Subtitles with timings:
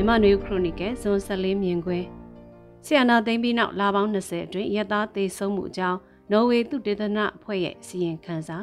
[0.00, 2.06] မြမနွေခရိုနီကယ်ဇွန်14မြင်ကွင်း
[2.84, 5.98] ဆီယနာသိမ်းပြီးနောက်လပေါင်း20အတွင်းရက်သားသေဆုံးမှုအကြောင်း
[6.32, 8.58] နော်ဝေသုတေသနအဖွဲ့ရဲ့စီရင်ခန်းစာ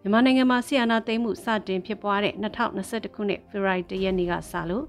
[0.00, 4.84] မြန်မာနိုင်ငံမှာဆီယနာသိမ်းမှုစတင်ဖြစ်ပွားတဲ့2021ခုနှစ်ဖေဖော်ဝါရီလရက်နေ့ကစလို့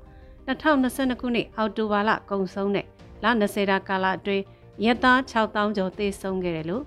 [0.48, 2.86] 2022ခုနှစ်အောက်တိုဘာလကုန်ဆုံးတဲ့
[3.24, 4.44] လ20တာကာလအတွင်း
[4.84, 6.84] ရက်သား6000ကျော်သေဆုံးခဲ့တယ်လို့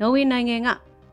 [0.00, 0.68] နော်ဝေနိုင်ငံက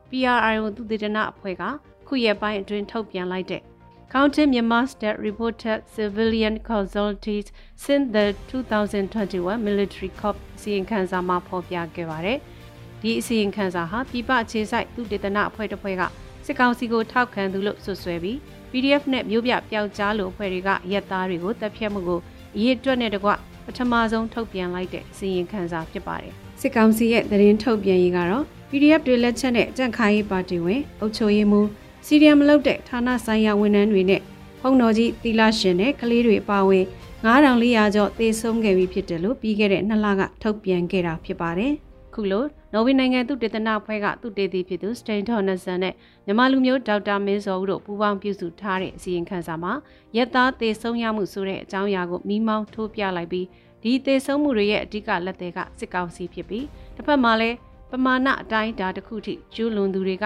[0.09, 1.63] PRIO သုတေသနအဖွဲ့က
[2.07, 3.63] ခုရက်ပိုင်းအတွင်းထုတ်ပြန်လိုက်တဲ့
[4.09, 12.37] Counting Myanmar's that reported civilian casualties since the 2021 military coup စီရင်ခံစာမှာဖော်ပြခဲ့ပါတယ်။
[13.01, 16.01] ဒီအစီရင်ခံစာဟာပြည်ပအခြေစိုက်သုတေသနအဖွဲ့တစ်ဖွဲ့က
[16.45, 18.37] စစ်ကောင်စီကိုထောက်ခံသူလို့ဆွဆွဲပြီး
[18.71, 22.19] PDF နဲ့မျိုးပြပျောက်ကြားလိုအဖွဲ့တွေကရက်သားတွေကိုတပ်ဖြတ်မှုကို
[22.55, 23.29] အရေးအတွက်နဲ့တကွ
[23.65, 31.67] ပထမဆုံးထုတ်ပြန်လိုက်တဲ့စီရင်ခံစာဖြစ်ပါတယ်။စစ်ကောင်စီရဲ့သတင်းထုတ်ပြန်ရေးကတော့ PDF တွေလက်ချက်နဲ့ကြန့်ခိုင်းရေးပါတီဝင်အုပ်ချုပ်ရေးမှူး
[32.09, 34.21] စီရီယံမလုပ်တဲ့ဌာနဆိုင်ရာဝန်ထမ်းတွေနဲ့
[34.61, 36.85] ဖုံတော်ကြီးသီလရှင်နဲ့ကလေးတွေပါဝင်
[37.25, 41.73] 9400ကျော်သေဆုံးခဲ့ပြီဖြစ်တယ်လို့ပြီးခဲ့တဲ့နှစ်လကထုတ်ပြန်ခဲ့တာဖြစ်ပါတယ်။
[42.13, 45.93] ခုလိုနော်ဝေနိုင်ငံသူတေသနာဖွဲ့ကသူတေသီဖြစ်သူစတိန်ထော်နဆန်နဲ့
[46.25, 49.73] မြန်မာလူမျိုးဒေါက်တာမင်းစောဦးတို့ပူးပေါင်းပြုစုထားတဲ့အစီရင်ခံစာမှာ
[50.15, 53.47] ရက်သားသေဆုံးရမှုဆိုတဲ့အကြောင်းအရာကိုမိမောင်းထိုးပြလိုက်ပြီး
[53.83, 57.55] ဒီသေဆုံးမှုတွေရဲ့အဓိကလက်သည်ကစစ်ကောင်စီဖြစ်ပြီးတစ်ဖက်မှာလည်း
[57.91, 60.25] ပမာဏအတိုင်းဒါတစ်ခုထိကျူးလွန်သူတွေက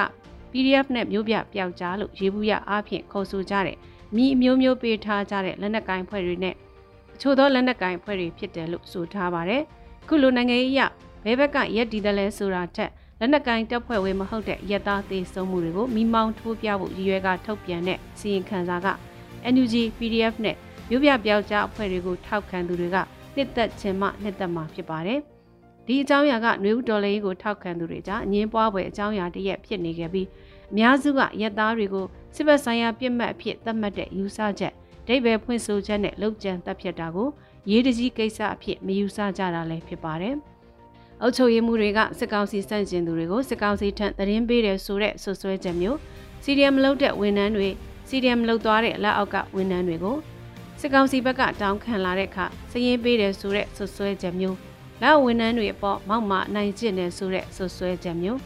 [0.51, 3.77] PDF နဲ့မျိုးပြပျောက်ကြားလို့ရေးဘူးရအားဖြင့်ခေါ်ဆိုကြတဲ့
[4.15, 6.55] မိအမျိုးမျိုးပေးထားကြတဲ့လက်နက်ကိုင်ဖွဲ့တွေနဲ့
[7.15, 9.61] အချို့သောလက်နက်ကိုင်ဖွဲ့တွေဖြစ်တယ်လို့ဆိုထားပါတယ်။
[10.07, 10.81] ခုလိုနိုင်ငံရေးအရ
[11.23, 18.87] ဘဲဘက်ကရက်ဒီတယ်လဲဆိုတာထက်လက်နက်ကိုင်တပ်ဖွဲ့ဝင်မဟုတ်တဲ့ရက်သားသေးဆုံးမှုတွေကိုမိမောင်းထိုးပြဖို့ရည်ရွယ်ကထုတ်ပြန်တဲ့စီရင်ခံစာက
[19.53, 20.55] NUG PDF နဲ့
[20.89, 22.97] မြို့ပြပျောက်ကြားအဖွဲ့တွေကိုထောက်ခံသူတွေက
[23.35, 25.21] နှစ်သက်ခြင်းမှနှစ်သက်မှာဖြစ်ပါတယ်။
[25.85, 30.27] ဒီအကြောင်းအရာကຫນွေဦးဒေါ်လေးကိုထောက်ခံသူတွေကြားအငင်းပွားပွဲအကြောင်းအရာတရက်ဖြစ်နေခဲ့ပြီး
[30.71, 34.73] အများစုကရက်သားတွေကိုစစ်ဘက်ဆိုင်ရာပြစ်မှတ်အဖြစ်သတ်မှတ်တဲ့ယူဆချက်
[35.07, 37.29] ဒိဗယ်ဖွင့်ဆိုချက်နဲ့လုံခြံတပ်ဖြတ်တာကို
[37.69, 40.35] ရေးတကြီးကိစ္စအဖြစ်မယူဆကြတာလည်းဖြစ်ပါတယ်။
[41.21, 45.97] အုပ်ချုပ်ရေးမှုတွေကစစ်ကောင်စီစန့်ကျင်သူတွေကိုစစ်ကောင်စီထံသတင်းပေးတယ်ဆိုတဲ့ဆွဆွဲချက်မျိုး
[46.43, 47.69] စီဒီအမ်လုပ်တဲ့ဝန်ထမ်းတွေ
[48.09, 50.17] စီဒီအမ်လုပ်သွားတဲ့လက်အောက်ကဝန်ထမ်းတွေကို
[50.81, 54.70] စစ်ကောင်စီဘက်ကတောင်းခံလာတဲ့အခါစည်ရင်ပေးတယ်ဆိုတဲ့ဆွဆွဲချက်မျိုး
[55.01, 58.39] လက်ဝန်ထမ်းတွေအပေါ်မောက်မနိုင်ကျင့်တယ်ဆိုတဲ့ဆွဆွဲချက်မျိုး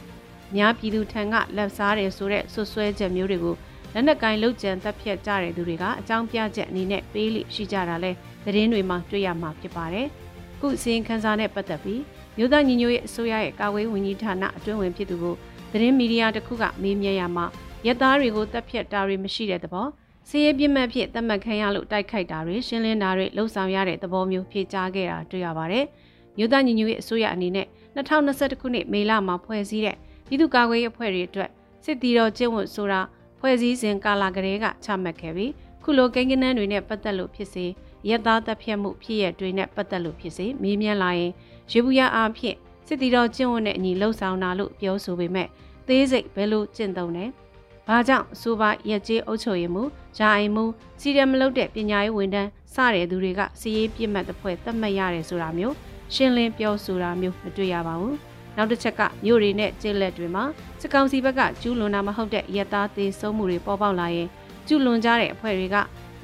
[0.56, 3.56] များပြည်သူထံကလက်စားတယ်ဆိုတဲ့ဆွဆွဲချက်မျိုးတွေကို
[3.94, 8.12] လက်နက်ကင်လုတ်ကြံတပ်ဖြတ်ကြတဲ့သူတွေကအကြောင်းပြချက်အနေနဲ့ပေးလိရှိကြတာလဲ
[8.46, 10.08] သတင်းတွေမှာတွေ့ရမှာဖြစ်ပါတယ်။
[10.60, 12.02] ခုစီရင်ခန်းစာနဲ့ပတ်သက်ပြီး
[12.38, 15.36] မြို့သားညီညွတ်ရေးအစိုးရရဲ့ကာကွယ်ဝန်ကြီးဌာနအတွင်းဝင်ဖြစ်သူကို
[15.72, 17.46] သတင်းမီဒီယာတစ်ခုကမေးမြန်းရမှာ
[17.86, 19.88] ရက်သားတွေကိုတပ်ဖြတ်တာတွေမရှိတဲ့သဘော
[20.30, 25.86] စီးရဲပြစ်မှတ်ဖြစ်သတ်မှတ်ခံရလို့တိုက်ခိုက်တာတွေရှင်းလင်းတာတွေလှုံ့ဆော်ရတဲ့သဘောမျိုးဖြေကြားခဲ့တာတွေ့ရပါတယ်။
[26.38, 29.98] မြို့သားညီညွတ်ရေးအစိုးရအနေနဲ့2021ခုနှစ်မေလမှာဖွဲ့စည်းတဲ့
[30.28, 31.50] ပြည်သူ့ကာကွယ်ရေးအဖွဲ့တွေအတွက်
[31.84, 33.02] စစ်တီတော်ကျင့်ဝတ်ဆိုတာ
[33.40, 35.52] ဖွဲ့စည်းစဉ်ကာလကလေးကချမှတ်ခဲ့ပြီး
[35.84, 37.66] ခုလိုကိန်းကနန်းတွေနဲ့ပတ်သက်လို့ဖြစ်စေ
[38.10, 41.32] ရက်သားတပ်ဖြတ်မှုဖြစ်ရတွေနဲ့ပတ်သက်လို့ဖြစ်စေမေးမြန်းလာရင်
[41.72, 42.58] ရေဘူးရအားဖြင့်
[42.88, 45.48] စစ်တီတော်ကျင့်ဝတ်နဲ့အညီလှုပ်ဆောင်တာလို့ပြောဆိုပေမဲ့
[45.88, 47.26] သေးစိတ်ဘယ်လိုကျင့်သုံးလဲ။
[47.88, 49.84] ဘာကြောင့်စူပါရက်ကျေးအုပ်ချုပ်ရေးမှု၊
[50.18, 50.66] ဂျာအိမ်မှု
[51.02, 55.76] စီရမလုပ်တဲ့ပညာရေးဝန်ထမ်းစတဲ့သူတွေကစီရေးပြစ်မှတ်တစ်ဖွဲ့သတ်မှတ်ရတယ်ဆိုတာမျိုး
[56.14, 58.16] ရှင်းလင်းပြောဆိုတာမျိုးမတွေ့ရပါဘူး။
[58.56, 60.44] နောက်တစ်ချက်ကမြို့တွေနဲ့ကျေးလက်တွေမှာ
[60.82, 64.28] စစ်ကောင်စီဘက်ကကျူးလွန်တာမဟုတ်တဲ့ရက်သားသေးဆုံးမှုတွေပေါ်ပေါက်လာရင်
[64.68, 65.76] ကျူးလွန်ကြတဲ့အဖွဲ့တွေက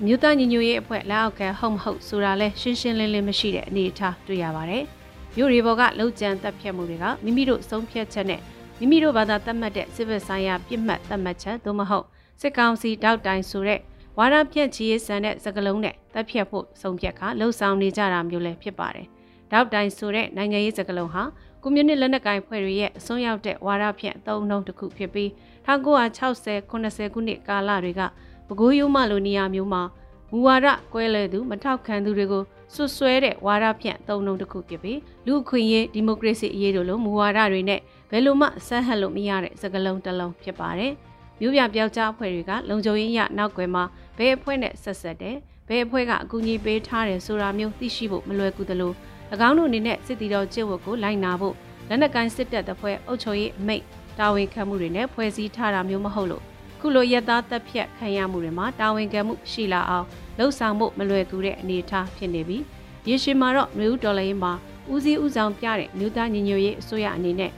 [0.06, 4.84] မြို့သားညီညွတ်ရေးအဖွဲ့လက်အောက်ခံဟုတ်မဟုတ်ဆိုတာလဲရှင်းရှင်းလင်းလင်းမရှိတဲ့အနေအထားတွေ့ရပါတယ်။
[5.36, 8.42] မြို့တွေပေါ်ကလှုပ်ကြံတပ်ဖြတ်မှုတွေကမိမိတို့ဆုံးဖြတ်ချက်နဲ့
[8.80, 12.06] မိမိတို့ဘာသာသတ်မှတ်တဲ့စစ်ဘက်ဆိုင်ရာပြစ်မှတ်သတ်မှတ်ချက်သို့မဟုတ်
[12.42, 13.80] စစ်ကောင်စီတောက်တိုင်ဆိုတဲ့
[14.18, 19.08] ဝါရဖြန့်ချီရေးဆန်တဲ့စကလုံးနဲ့တပ်ဖြတ်ဖို့ဆုံးဖြတ်ခါလှုပ်ဆောင်နေကြတာမျိုးလည်းဖြစ်ပါတယ်။
[19.52, 21.24] တောက်တိုင်ဆိုတဲ့နိုင်ငံရေးစကလုံးဟာ
[21.62, 25.30] ကွန်မြူနစ်လက်နက်ကိုင်ဖွဲ့တွေရဲ့အစွန်းရောက်တဲ့ဝါဒဖြန့်အသုံးနှုန်းတစ်ခုဖြစ်ပြီး
[25.68, 28.02] 1960 80ခုနှစ်ကာလတွေက
[28.48, 29.82] ပဲခူးရိုးမလိုနေရာမျိုးမှာ
[30.32, 37.80] မူဝါဒကွဲလွဲသူမထောက်ခံသူတွေကိုဆွဆွဲတဲ့ဝါဒဖြန့်အသုံးနှုန်းတစ်ခုဖြစ်ပြီးလူအခွင့်အရေးဒီမိုကရေစီအရေးတို့လိုမူဝါဒတွေနဲ့
[38.12, 40.94] ဘယ်လိုမှဆက်ဟပ်လို့မရတဲ့စကားလုံးတစ်လုံးဖြစ်ပါတယ်။
[41.40, 43.84] မြို့ပြပျောက်ကြားအဖွဲ့တွေကလုံခြုံရေးရနောက်ွယ်မှာ
[44.18, 45.38] ဘယ်အဖွဲ့နဲ့ဆက်ဆက်တယ်
[45.68, 48.92] ဘယ်အဖွဲ့ကအကူအညီပေးထားတယ်ဆိုတာမျိုးသိရှိဖို့မလွယ်ကူသလို၎
[49.48, 51.56] င်းတို့အနေနဲ့စစ်တီတော်ကျင့်ဝတ်ကိုလိုက်နာဖို့
[51.90, 53.84] လက်နက်ကိုင်းစစ်တပ်တပွဲအုပ်ချုပ်ရေးအမိတ်
[54.20, 56.44] တာဝန်ခံမှုတွေနဲ့ဖွဲ့စည်းထားတာမျိုးမဟုတ်လို့
[56.80, 60.06] ခုလိုရက်သားတပ်ဖြတ်ခံရမှုတွေမှာတာဝန်ခံမှုရှိလာအောင်
[60.38, 62.64] လှုပ်ဆောင်မှုမလွယ်ကူတဲ့အနေအထားဖြစ်နေပြီး
[63.08, 64.52] ရေရှည်မှာတော့မျိုးဒေါ်လာရေးမှာ
[64.92, 67.52] ဦးစီးဦးဆောင်ပြတဲ့မြို့သားညီညွတ်ရေးအစိုးရအနေနဲ့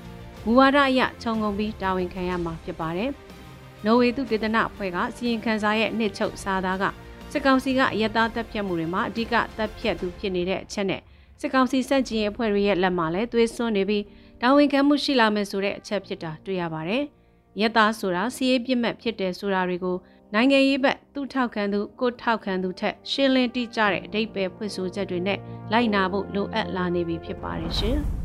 [0.46, 3.12] မူဝါဒအရခြုံငုံပြီးတာဝန်ခံရမှာဖြစ်ပါတယ်။
[3.86, 6.84] နော်ဝေသူဒေသနာအဖွဲ့ကစီရင်ခံစာရဲ့နှစ်ချုပ်စာသားက
[7.32, 11.02] စစ်ကောင်စီကရက်သားတပ်ဖြတ်မှုတွေမှာအဓိကတပ်ဖြတ်သူဖြစ်နေတဲ့အချက်နဲ့
[11.44, 14.04] စစ်ကောင်စီစန့်ကျင်ရေးအဖွဲ့တွေရဲ့လက်မှာလည်းသွေးစွန်းနေပြီး
[14.42, 17.04] တာဝန်ခံမှုရှိလာမယ်ဆိုတဲ့အချက်ဖြစ်တာတွေ့ရပါတယ်။
[17.60, 19.98] ရက်သားဆိုတာစီးရေးပြစ်မှတ်ဖြစ်တယ်ဆိုတာတွေကို
[20.34, 25.40] နိုင်ငံရေးဘက်သူ့ထောက်ခံသူကိုထောက်ခံသူထက်ရှင်းလင်းတိကျတဲ့အဓိပ္ပာယ်ဖွင့်ဆိုချက်တွေနဲ့
[25.72, 28.00] လိုက်နာဖို့လိုအပ်လာနေပြီဖြစ်ပါတယ်ရှင်။